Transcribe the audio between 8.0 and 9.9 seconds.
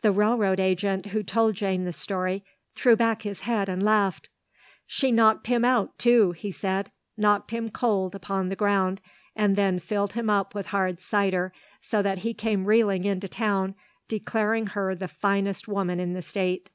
upon the ground and then